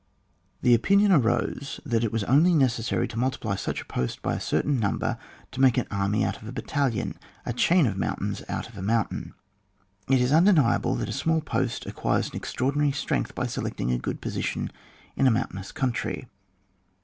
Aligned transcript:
The 0.63 0.73
opinion 0.73 1.11
arose 1.11 1.79
that 1.85 2.03
it 2.03 2.11
was 2.11 2.23
only 2.23 2.55
necessary 2.55 3.07
to 3.07 3.19
multiply 3.19 3.55
such 3.55 3.81
a 3.81 3.85
post 3.85 4.23
by 4.23 4.33
a 4.33 4.39
certain 4.39 4.79
number 4.79 5.19
to 5.51 5.61
make 5.61 5.77
an 5.77 5.85
army 5.91 6.25
out 6.25 6.41
of 6.41 6.47
a 6.47 6.51
battalion, 6.51 7.19
a 7.45 7.53
chain 7.53 7.85
of 7.85 7.97
moimtains 7.97 8.41
out 8.49 8.67
of 8.67 8.75
a 8.75 8.81
mountain. 8.81 9.35
It 10.09 10.19
is 10.19 10.33
undeniable 10.33 10.95
that 10.95 11.09
a 11.09 11.13
small 11.13 11.41
post 11.41 11.85
acquires 11.85 12.31
an 12.31 12.35
extraordinary 12.35 12.93
strength 12.93 13.35
by 13.35 13.45
selecting 13.45 13.91
a 13.91 13.99
good 13.99 14.21
position 14.21 14.71
in 15.15 15.27
a 15.27 15.31
moun 15.31 15.43
tcdnous 15.53 15.71
country. 15.71 16.27